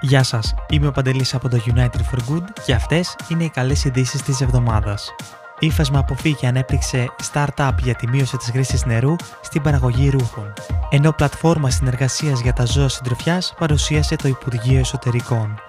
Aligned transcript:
Γεια 0.00 0.22
σας, 0.22 0.54
είμαι 0.68 0.86
ο 0.86 0.92
Παντελής 0.92 1.34
από 1.34 1.48
το 1.48 1.60
United 1.74 2.00
for 2.12 2.18
Good 2.32 2.44
και 2.64 2.74
αυτές 2.74 3.16
είναι 3.28 3.44
οι 3.44 3.48
καλές 3.48 3.84
ειδήσεις 3.84 4.22
της 4.22 4.40
εβδομάδας. 4.40 5.14
Ήφασμα 5.58 5.98
Αποφύγη 5.98 6.46
ανέπτυξε 6.46 7.06
startup 7.32 7.70
για 7.82 7.94
τη 7.94 8.08
μείωση 8.08 8.36
της 8.36 8.50
χρήσης 8.50 8.84
νερού 8.84 9.16
στην 9.40 9.62
παραγωγή 9.62 10.08
ρούχων, 10.10 10.52
ενώ 10.90 11.12
πλατφόρμα 11.12 11.70
συνεργασίας 11.70 12.40
για 12.40 12.52
τα 12.52 12.64
ζώα 12.64 12.88
συντροφιάς 12.88 13.54
παρουσίασε 13.58 14.16
το 14.16 14.28
Υπουργείο 14.28 14.78
Εσωτερικών. 14.78 15.60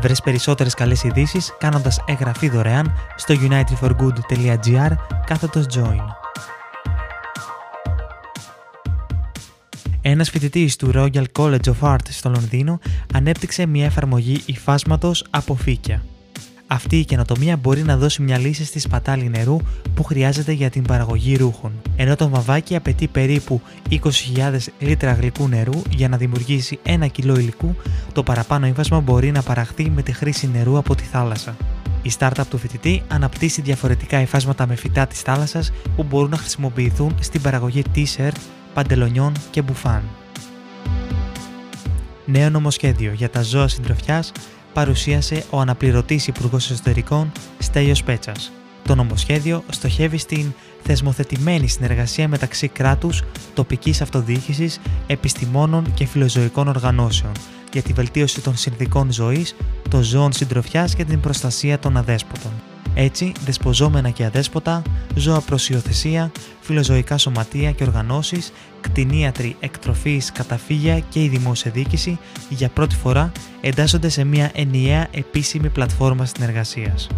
Βρες 0.00 0.20
περισσότερες 0.20 0.74
καλές 0.74 1.02
ειδήσεις 1.02 1.54
κάνοντας 1.58 2.00
εγγραφή 2.06 2.48
δωρεάν 2.48 2.92
στο 3.16 3.34
unitedforgood.gr 3.34 4.90
κάθετος 5.26 5.66
join. 5.74 6.04
Ένας 10.06 10.30
φοιτητής 10.30 10.76
του 10.76 10.90
Royal 10.94 11.24
College 11.38 11.64
of 11.64 11.80
Art 11.80 12.08
στο 12.08 12.30
Λονδίνο 12.30 12.78
ανέπτυξε 13.14 13.66
μια 13.66 13.84
εφαρμογή 13.84 14.42
υφάσματος 14.46 15.24
από 15.30 15.54
φύκια. 15.54 16.04
Αυτή 16.66 16.98
η 16.98 17.04
καινοτομία 17.04 17.56
μπορεί 17.56 17.82
να 17.82 17.96
δώσει 17.96 18.22
μια 18.22 18.38
λύση 18.38 18.64
στη 18.64 18.78
σπατάλη 18.78 19.28
νερού 19.28 19.56
που 19.94 20.02
χρειάζεται 20.02 20.52
για 20.52 20.70
την 20.70 20.82
παραγωγή 20.82 21.36
ρούχων. 21.36 21.72
Ενώ 21.96 22.16
το 22.16 22.28
βαμβάκι 22.28 22.76
απαιτεί 22.76 23.06
περίπου 23.06 23.60
20.000 23.90 24.00
λίτρα 24.78 25.12
γλυκού 25.12 25.48
νερού 25.48 25.82
για 25.90 26.08
να 26.08 26.16
δημιουργήσει 26.16 26.78
1 26.84 27.06
κιλό 27.12 27.38
υλικού, 27.38 27.74
το 28.12 28.22
παραπάνω 28.22 28.66
ύφασμα 28.66 29.00
μπορεί 29.00 29.30
να 29.30 29.42
παραχθεί 29.42 29.90
με 29.90 30.02
τη 30.02 30.12
χρήση 30.12 30.50
νερού 30.52 30.78
από 30.78 30.94
τη 30.94 31.02
θάλασσα. 31.02 31.56
Η 32.02 32.10
startup 32.18 32.46
του 32.50 32.58
φοιτητή 32.58 33.02
αναπτύσσει 33.08 33.62
διαφορετικά 33.62 34.20
υφάσματα 34.20 34.66
με 34.66 34.74
φυτά 34.74 35.06
της 35.06 35.20
θάλασσας 35.20 35.72
που 35.96 36.02
μπορούν 36.02 36.30
να 36.30 36.36
χρησιμοποιηθούν 36.36 37.14
στην 37.20 37.40
παραγωγή 37.40 37.82
t-shirt, 37.94 38.36
παντελονιών 38.74 39.32
και 39.50 39.62
μπουφάν. 39.62 40.02
Νέο 42.26 42.50
νομοσχέδιο 42.50 43.12
για 43.12 43.30
τα 43.30 43.42
ζώα 43.42 43.68
συντροφιάς 43.68 44.32
παρουσίασε 44.72 45.44
ο 45.50 45.60
αναπληρωτής 45.60 46.26
Υπουργός 46.26 46.70
Εσωτερικών 46.70 47.32
Στέλιος 47.58 48.02
Πέτσας. 48.02 48.52
Το 48.82 48.94
νομοσχέδιο 48.94 49.62
στοχεύει 49.70 50.18
στην 50.18 50.52
θεσμοθετημένη 50.82 51.68
συνεργασία 51.68 52.28
μεταξύ 52.28 52.68
κράτους, 52.68 53.22
τοπικής 53.54 54.00
αυτοδιοίκησης, 54.00 54.80
επιστημόνων 55.06 55.94
και 55.94 56.06
φιλοζωικών 56.06 56.68
οργανώσεων 56.68 57.32
για 57.72 57.82
τη 57.82 57.92
βελτίωση 57.92 58.40
των 58.40 58.56
συνδικών 58.56 59.12
ζωής, 59.12 59.56
των 59.90 60.02
ζώων 60.02 60.32
συντροφιάς 60.32 60.94
και 60.94 61.04
την 61.04 61.20
προστασία 61.20 61.78
των 61.78 61.96
αδέσποτων. 61.96 62.52
Έτσι, 62.94 63.32
δεσποζόμενα 63.44 64.10
και 64.10 64.24
αδέσποτα, 64.24 64.82
ζώα 65.14 65.40
προσιοθεσία, 65.40 66.32
φιλοζωικά 66.60 67.18
σωματεία 67.18 67.70
και 67.70 67.84
οργανώσεις, 67.84 68.52
κτηνίατροι 68.80 69.56
εκτροφής, 69.60 70.32
καταφύγια 70.32 70.98
και 70.98 71.22
η 71.22 71.28
δημόσια 71.28 71.70
διοίκηση 71.70 72.18
για 72.48 72.68
πρώτη 72.68 72.94
φορά 72.94 73.32
εντάσσονται 73.60 74.08
σε 74.08 74.24
μια 74.24 74.50
ενιαία 74.54 75.08
επίσημη 75.10 75.68
πλατφόρμα 75.68 76.24
συνεργασίας. 76.24 77.08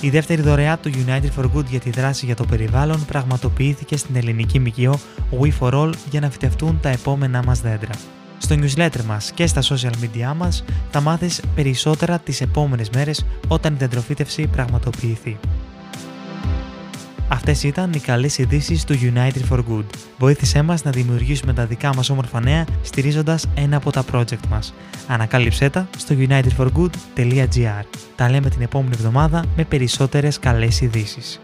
Η 0.00 0.10
δεύτερη 0.10 0.42
δωρεά 0.42 0.78
του 0.78 0.90
United 0.90 1.40
for 1.40 1.44
Good 1.44 1.64
για 1.64 1.80
τη 1.80 1.90
δράση 1.90 2.26
για 2.26 2.36
το 2.36 2.44
περιβάλλον 2.44 3.04
πραγματοποιήθηκε 3.04 3.96
στην 3.96 4.16
ελληνική 4.16 4.58
ΜΚΟ 4.58 5.00
We 5.40 5.50
for 5.60 5.72
All 5.72 5.92
για 6.10 6.20
να 6.20 6.30
φυτευτούν 6.30 6.78
τα 6.80 6.88
επόμενά 6.88 7.42
μας 7.46 7.60
δέντρα. 7.60 7.92
Στο 8.42 8.54
newsletter 8.54 9.04
μας 9.06 9.32
και 9.34 9.46
στα 9.46 9.62
social 9.62 9.92
media 10.02 10.32
μας 10.36 10.64
θα 10.90 11.00
μάθεις 11.00 11.40
περισσότερα 11.54 12.18
τις 12.18 12.40
επόμενες 12.40 12.90
μέρες 12.90 13.24
όταν 13.48 13.74
η 13.74 13.76
δεντροφύτευση 13.76 14.46
πραγματοποιηθεί. 14.46 15.38
Αυτές 17.28 17.62
ήταν 17.62 17.92
οι 17.92 17.98
καλές 17.98 18.38
ειδήσεις 18.38 18.84
του 18.84 18.94
United 18.94 19.52
for 19.52 19.58
Good. 19.58 19.84
Βοήθησέ 20.18 20.62
μας 20.62 20.84
να 20.84 20.90
δημιουργήσουμε 20.90 21.52
τα 21.52 21.66
δικά 21.66 21.94
μας 21.94 22.10
όμορφα 22.10 22.40
νέα 22.40 22.66
στηρίζοντας 22.82 23.46
ένα 23.54 23.76
από 23.76 23.90
τα 23.90 24.04
project 24.12 24.46
μας. 24.50 24.74
Ανακάλυψέ 25.06 25.70
τα 25.70 25.88
στο 25.98 26.14
unitedforgood.gr. 26.18 27.84
Τα 28.16 28.30
λέμε 28.30 28.48
την 28.48 28.62
επόμενη 28.62 28.94
εβδομάδα 28.94 29.44
με 29.56 29.64
περισσότερες 29.64 30.38
καλές 30.38 30.80
ειδήσεις. 30.80 31.40